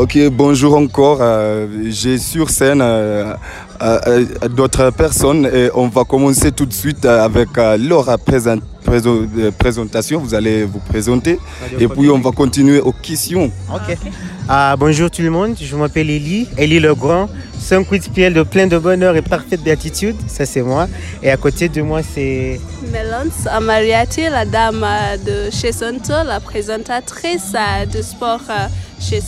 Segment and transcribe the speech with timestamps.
[0.00, 1.18] Ok, bonjour encore.
[1.20, 3.34] Euh, J'ai sur scène euh,
[3.82, 8.56] euh, d'autres personnes et on va commencer tout de suite avec euh, leur présent-
[9.58, 10.18] présentation.
[10.20, 11.38] Vous allez vous présenter
[11.78, 13.52] et puis on va continuer aux questions.
[13.70, 13.98] Ok.
[14.48, 17.28] Ah, bonjour tout le monde, je m'appelle Elie, Elie Legrand,
[17.58, 20.88] 5 pieds de plein de bonheur et parfaite béatitude, ça c'est moi.
[21.22, 22.58] Et à côté de moi c'est...
[22.90, 24.84] Melons Amariati, la dame
[25.26, 27.52] de chez Sonto, la présentatrice
[27.94, 28.40] de sport
[28.98, 29.20] chez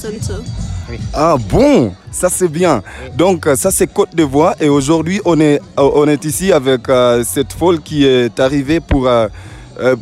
[1.15, 2.83] Ah bon, ça c'est bien.
[3.17, 7.25] Donc ça c'est Côte d'Ivoire et aujourd'hui on est, euh, on est ici avec euh,
[7.25, 9.29] cette folle qui est arrivée pour, euh,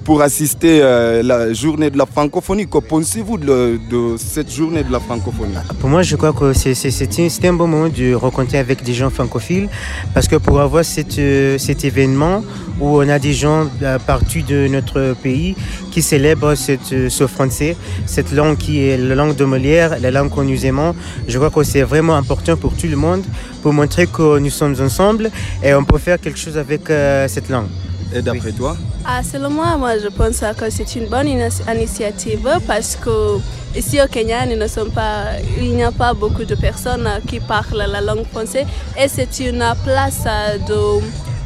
[0.05, 2.66] pour assister à la journée de la francophonie.
[2.66, 3.79] Que pensez-vous de,
[4.16, 5.54] cette journée de la francophonie?
[5.79, 9.68] Pour moi je crois que c'était un bon moment de rencontrer avec des gens francophiles
[10.15, 10.82] parce que pour avoir
[11.18, 12.43] euh, cet événement
[12.80, 15.54] où on a des gens euh, partout de notre pays
[15.91, 17.76] qui célèbrent euh, ce français,
[18.07, 20.95] cette langue qui est la langue de Molière, la langue que nous aimons,
[21.29, 23.23] je crois que c'est vraiment important pour tout le monde
[23.63, 25.30] pour montrer que nous sommes ensemble
[25.63, 27.68] et on peut faire quelque chose avec euh, cette langue.
[28.15, 32.49] Et d'après toi Ah, selon moi, moi je pense que c'est une bonne ini- initiative
[32.66, 33.39] parce que
[33.77, 37.38] ici au Kenya, nous ne sommes pas, il n'y a pas beaucoup de personnes qui
[37.41, 38.66] parlent la langue française
[39.01, 40.25] et c'est une place
[40.69, 40.75] de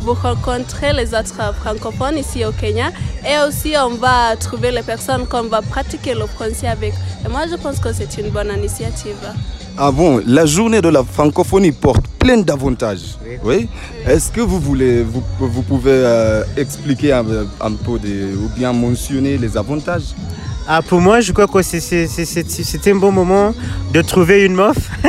[0.00, 2.88] vous rencontrer les autres francophones ici au Kenya
[3.26, 6.94] et aussi on va trouver les personnes qu'on va pratiquer le français avec.
[7.24, 9.16] Et moi je pense que c'est une bonne initiative.
[9.76, 13.18] Ah bon, la journée de la francophonie porte plein d'avantages.
[13.42, 13.68] Oui.
[14.06, 20.14] Est-ce que vous voulez, vous, pouvez euh, expliquer un, peu ou bien mentionner les avantages?
[20.68, 23.52] Ah, pour moi, je crois que c'était un bon moment
[23.92, 24.76] de trouver une meuf.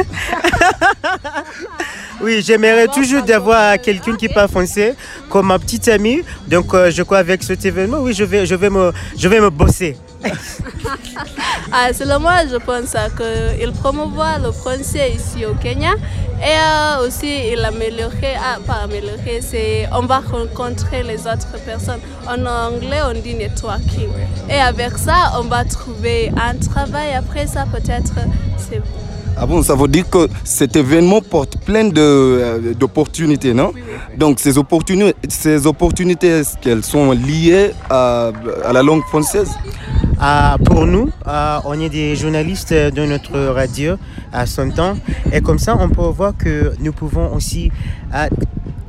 [2.24, 4.96] oui, j'aimerais toujours d'avoir quelqu'un qui parle français
[5.30, 6.22] comme ma petite amie.
[6.48, 9.40] Donc, euh, je crois avec cet événement, oui, je vais, je vais, me, je vais
[9.40, 9.96] me bosser.
[11.78, 15.92] Ah, selon moi, je pense euh, qu'il promouvoit le français ici au Kenya
[16.42, 22.00] et euh, aussi il améliorait, ah, pas améliorer, c'est on va rencontrer les autres personnes.
[22.30, 24.08] En anglais, on dit networking.
[24.50, 27.14] Et avec ça, on va trouver un travail.
[27.14, 28.14] Après ça, peut-être,
[28.58, 28.82] c'est
[29.36, 33.74] Ah bon, ça veut dire que cet événement porte plein euh, d'opportunités, non?
[34.18, 38.32] Donc ces opportunités, ces opportunités, est-ce qu'elles sont liées à,
[38.64, 39.52] à la langue française?
[40.18, 43.96] Ah, pour nous, ah, on est des journalistes de notre radio
[44.32, 44.96] à son temps.
[45.34, 47.70] Et comme ça, on peut voir que nous pouvons aussi
[48.14, 48.30] ah,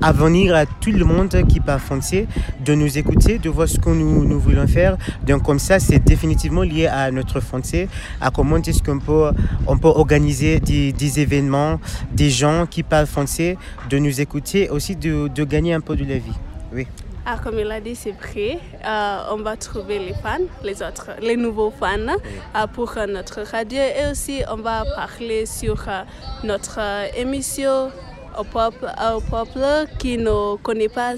[0.00, 2.28] avenir à tout le monde qui parle français
[2.64, 4.96] de nous écouter, de voir ce que nous, voulons faire.
[5.26, 7.88] Donc comme ça, c'est définitivement lié à notre français,
[8.20, 9.30] à comment est-ce qu'on peut,
[9.66, 11.80] on peut organiser des, des événements,
[12.12, 13.56] des gens qui parlent français,
[13.90, 16.38] de nous écouter, aussi de, de gagner un peu de la vie.
[16.72, 16.86] Oui.
[17.28, 18.60] Ah, comme il a dit, c'est vrai.
[18.86, 23.42] Euh, on va trouver les fans, les autres, les nouveaux fans euh, pour euh, notre
[23.42, 26.02] radio et aussi on va parler sur euh,
[26.44, 27.90] notre euh, émission
[28.38, 31.14] au peuple, au peuple qui ne connaît pas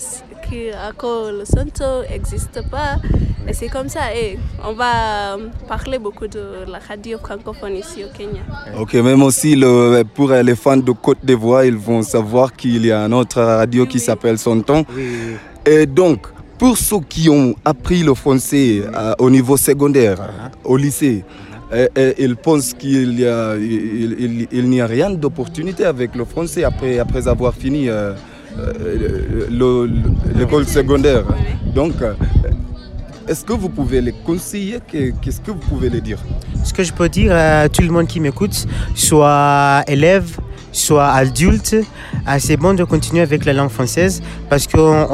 [0.97, 2.97] quoi le Santo n'existe pas.
[3.47, 4.15] Et c'est comme ça.
[4.15, 5.37] Et on va
[5.67, 8.41] parler beaucoup de la radio francophone ici au Kenya.
[8.79, 12.93] Ok, même aussi le, pour les fans de Côte d'Ivoire, ils vont savoir qu'il y
[12.93, 14.85] a une autre radio qui s'appelle Son Temps.
[15.71, 16.27] Et donc,
[16.59, 20.17] pour ceux qui ont appris le français euh, au niveau secondaire,
[20.65, 21.25] au lycée,
[21.75, 27.89] et- et ils pensent qu'il n'y a rien d'opportunité avec le français après, avoir fini
[27.91, 28.15] euh,
[28.59, 31.25] euh, le- le- l'école secondaire.
[31.75, 32.15] Donc, euh,
[33.29, 34.79] est-ce que vous pouvez les conseiller?
[34.91, 36.19] Que- Qu'est-ce que vous pouvez les dire?
[36.65, 38.57] Ce que je peux dire à tout le monde qui m'écoute,
[38.95, 40.39] soit élève,
[40.73, 41.77] soit adulte,
[42.27, 45.09] ah, c'est bon de continuer avec la langue française parce qu'on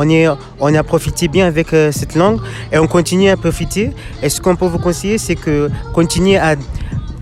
[0.60, 2.40] on a profité bien avec euh, cette langue
[2.72, 3.90] et on continue à profiter.
[4.22, 6.56] Et ce qu'on peut vous conseiller, c'est que continuer à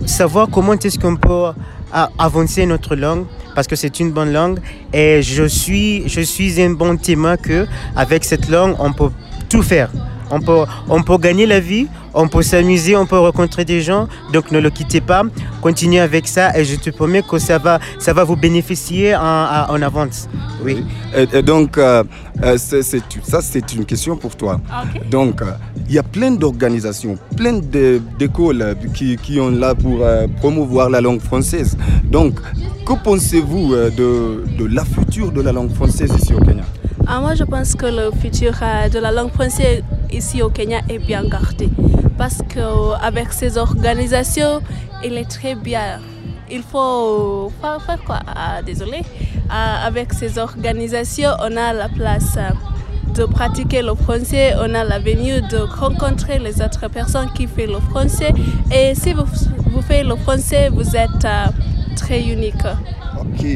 [0.06, 1.52] savoir comment est-ce qu'on peut
[1.92, 3.24] ah, avancer notre langue
[3.54, 4.58] parce que c'est une bonne langue
[4.92, 9.10] et je suis, je suis un bon témoin que avec cette langue, on peut
[9.48, 9.90] tout faire.
[10.30, 14.08] On peut, on peut gagner la vie, on peut s'amuser, on peut rencontrer des gens.
[14.32, 15.22] Donc ne le quittez pas,
[15.60, 19.80] continuez avec ça et je te promets que ça va, ça va vous bénéficier en,
[19.82, 20.28] avance.
[20.64, 20.84] Oui.
[21.16, 22.04] Et, et donc, euh,
[22.42, 24.60] euh, c'est- c'est- ça, c'est une question pour toi.
[25.10, 25.46] Donc, euh,
[25.88, 30.26] il y a plein d'organisations, plein de- d'écoles euh, qui, qui ont là pour euh,
[30.40, 31.76] promouvoir la langue française.
[32.04, 32.38] Donc,
[32.86, 36.62] que pensez-vous euh, de, de la future de la langue française ici au Kenya?
[37.06, 39.82] Ah, moi, je pense que le futur euh, de la langue française
[40.12, 41.68] ici au Kenya est bien gardé.
[42.18, 44.60] Parce qu'avec ces organisations,
[45.04, 46.00] il est très bien.
[46.50, 48.20] Il faut faire, quoi?
[48.26, 49.02] Ah, Désolé.
[49.50, 52.50] Ah, avec ces organisations, on a la place euh,
[53.14, 57.80] de pratiquer le français, on a l'avenir de rencontrer les autres personnes qui font le
[57.90, 58.32] français.
[58.74, 59.24] Et si vous,
[59.70, 61.46] vous faites le français, vous êtes euh,
[61.96, 62.64] très unique.
[63.20, 63.46] Ok.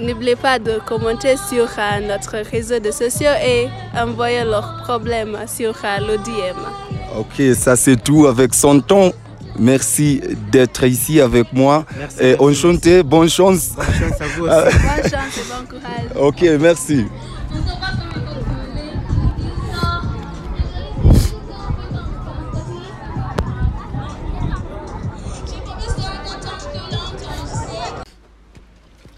[0.00, 3.68] N'oubliez pas de commenter sur euh, notre réseau de sociaux et
[3.98, 6.58] envoyer leurs problèmes sur euh, le DM.
[7.18, 9.10] Ok, ça c'est tout avec son temps.
[9.58, 11.84] Merci d'être ici avec moi.
[11.98, 12.16] Merci.
[12.20, 13.70] Et enchanté, bonne chance.
[13.74, 14.78] Bonne chance à vous aussi.
[14.78, 16.28] Bonne chance et bon courage.
[16.28, 17.06] Ok, merci.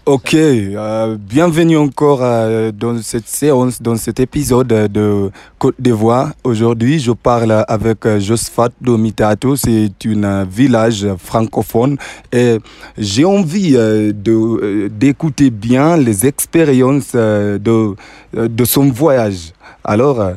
[0.05, 6.33] Ok, euh, bienvenue encore euh, dans cette séance, dans cet épisode de Côte d'Ivoire.
[6.43, 9.55] Aujourd'hui, je parle avec euh, Josephat Domitato.
[9.55, 11.95] C'est un euh, village francophone
[12.33, 12.57] et
[12.97, 17.95] j'ai envie de, d'écouter bien les expériences de,
[18.33, 19.53] de son voyage.
[19.85, 20.33] Alors,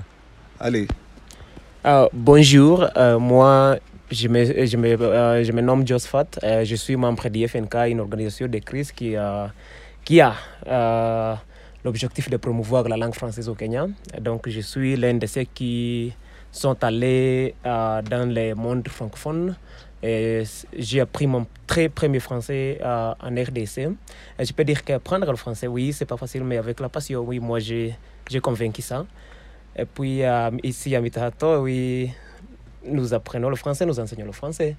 [0.60, 0.86] allez.
[1.82, 2.86] Ah, bonjour,
[3.18, 3.78] moi
[4.10, 7.74] je me, je me, euh, je me nomme Josephat, euh, je suis membre du FNK,
[7.88, 9.52] une organisation de crise qui, a-
[10.04, 10.34] qui a
[10.66, 11.34] euh,
[11.84, 13.86] l'objectif de promouvoir la langue française au Kenya.
[14.20, 16.12] Donc je suis l'un de ceux qui
[16.52, 19.56] sont allés euh, dans le monde francophone.
[20.02, 23.88] Et s- J'ai appris mon très premier français euh, en RDC.
[24.38, 27.40] Je peux dire qu'apprendre le français, oui, c'est pas facile, mais avec la passion, oui,
[27.40, 27.96] moi j'ai
[28.40, 29.04] convaincu ça.
[29.76, 32.10] Et puis euh, ici à Mitahato, oui,
[32.88, 34.76] nous apprenons le français, nous enseignons le français.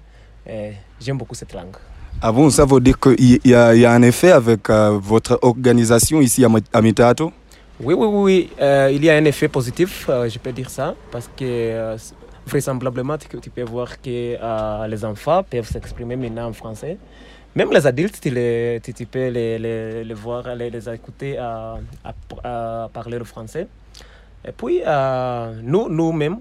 [0.48, 1.76] Et J'aime beaucoup cette langue.
[2.20, 4.98] Ah bon, ça veut dire qu'il y, a- il y a un effet avec euh,
[5.00, 7.32] votre organisation ici à, Mitato?
[7.80, 10.94] Oui, oui, oui, euh, il y a un effet positif, euh, je peux dire ça,
[11.12, 11.96] parce que
[12.44, 14.36] vraisemblablement, tu, tu peux voir que
[14.88, 16.96] les enfants peuvent s'exprimer maintenant en français.
[17.54, 21.38] Même les adultes, tu, les- tu- tu peux les, les- les voir, les, les écouter
[21.38, 22.14] à, à-
[22.84, 23.68] à parler le français.
[24.44, 24.80] Et puis,
[25.62, 26.38] nous, nous-mêmes,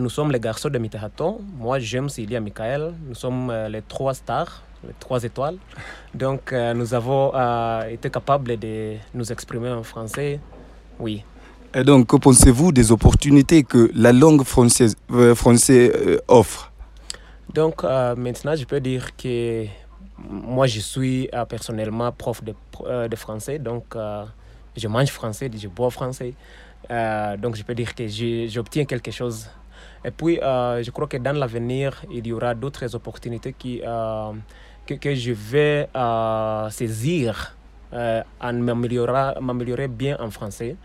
[0.00, 1.40] nous sommes les garçons de Mitahaton.
[1.58, 2.94] Moi, j'aime Cilia Michael.
[3.06, 5.56] Nous sommes euh, les trois stars, les trois étoiles.
[6.14, 10.40] Donc, euh, nous avons euh, été capables de nous exprimer en français.
[10.98, 11.24] Oui.
[11.74, 16.70] Et donc, que pensez-vous des opportunités que la langue française, euh, français euh, offre?
[17.52, 19.66] Donc, euh, maintenant, je peux dire que
[20.18, 22.54] moi, je suis euh, personnellement prof de,
[22.84, 23.58] euh, de français.
[23.58, 24.24] Donc, euh,
[24.76, 26.34] je mange français, je bois français.
[26.90, 28.06] Euh, donc, je peux dire que
[28.48, 29.48] j'obtiens quelque chose.
[30.04, 34.32] Et puis, euh, je crois que dans l'avenir, il y aura d'autres opportunités qui, euh,
[34.86, 37.56] que, je vais euh, saisir
[38.40, 40.76] en m'améliorer bien en français.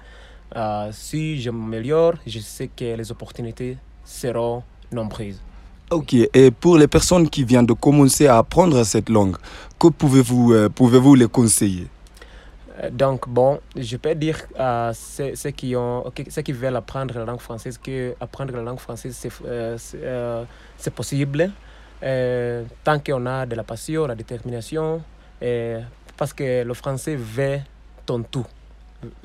[0.92, 5.42] Si je m'améliore, je sais que les opportunités seront nombreuses.
[5.90, 9.38] Ok, et pour les personnes qui viennent de commencer à apprendre cette langue,
[9.80, 11.88] que pouvez-vous euh, pouvez-vous les conseiller?
[12.92, 17.26] Donc, bon, je peux dire à ceux, ceux qui, ont, ceux qui veulent apprendre la
[17.26, 20.46] langue française que apprendre la langue française, c'est euh, euh,
[20.96, 21.52] possible.
[22.04, 25.02] euh, tant qu'on a de la passion, la détermination,
[25.42, 25.82] euh,
[26.16, 27.60] parce que le français veut
[28.06, 28.46] ton tout.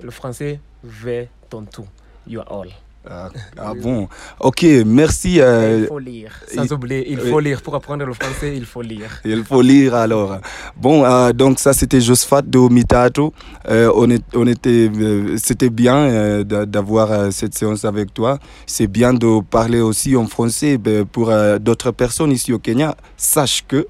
[0.02, 1.86] Le français veut ton tout.
[2.26, 2.68] You are all.
[3.10, 4.08] Ah, ah bon,
[4.40, 5.40] ok, merci.
[5.40, 6.32] Euh, il faut lire.
[6.54, 7.60] Sans il- oublier, il faut lire.
[7.62, 9.20] Pour apprendre le français, il faut lire.
[9.24, 10.38] Il faut lire alors.
[10.76, 13.32] Bon, euh, donc ça c'était Josephat de Mitato.
[13.68, 18.14] Euh, on, est, on était, euh, c'était bien euh, d'a- d'avoir euh, cette séance avec
[18.14, 18.38] toi.
[18.66, 22.96] C'est bien de parler aussi en français ben, pour euh, d'autres personnes ici au Kenya.
[23.16, 23.86] Sache que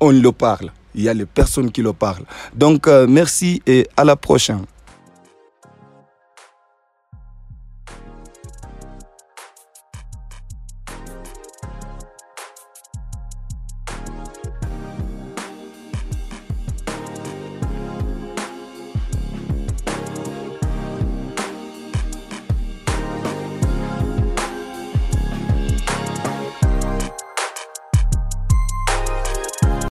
[0.00, 0.70] on le parle.
[0.94, 2.24] Il y a les personnes qui le parlent.
[2.54, 4.60] Donc euh, merci et à la prochaine.